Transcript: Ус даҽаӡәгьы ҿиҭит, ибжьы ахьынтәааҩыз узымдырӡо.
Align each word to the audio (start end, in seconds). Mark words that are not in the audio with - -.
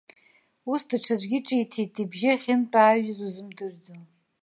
Ус 0.71 0.81
даҽаӡәгьы 0.89 1.39
ҿиҭит, 1.47 1.93
ибжьы 2.03 2.29
ахьынтәааҩыз 2.35 3.19
узымдырӡо. 3.25 3.95